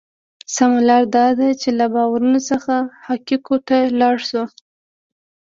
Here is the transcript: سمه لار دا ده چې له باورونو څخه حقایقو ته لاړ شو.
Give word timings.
سمه 0.55 0.79
لار 0.89 1.03
دا 1.15 1.27
ده 1.39 1.47
چې 1.61 1.69
له 1.79 1.85
باورونو 1.93 2.39
څخه 2.49 2.73
حقایقو 3.05 3.55
ته 3.67 3.77
لاړ 3.99 4.15
شو. 4.27 4.43